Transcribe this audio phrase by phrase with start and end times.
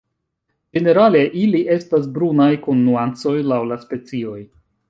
[0.77, 4.39] Ĝenerale ili estas brunaj kun nuancoj laŭ la specioj.